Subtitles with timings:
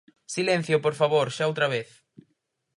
[0.35, 1.89] Silencio, por favor, xa outra vez.